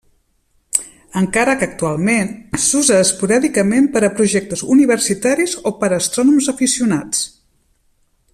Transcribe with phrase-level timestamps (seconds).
[1.19, 2.31] Encara que actualment
[2.69, 7.25] s'usa esporàdicament per a projectes universitaris o per astrònoms aficionats.